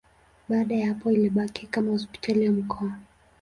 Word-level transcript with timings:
Baada 0.49 0.75
ya 0.75 0.87
hapo 0.87 1.11
ilibaki 1.11 1.67
kama 1.67 1.91
hospitali 1.91 2.45
ya 2.45 2.51
mkoa. 2.51 2.95